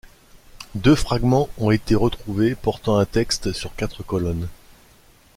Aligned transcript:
Deux 0.73 0.95
fragments 0.95 1.47
ont 1.59 1.69
été 1.69 1.93
retrouvés 1.93 2.55
portant 2.55 2.97
un 2.97 3.05
texte 3.05 3.51
sur 3.53 3.75
quatre 3.75 4.01
colonnes. 4.01 4.47